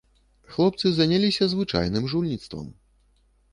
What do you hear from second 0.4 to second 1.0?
Хлопцы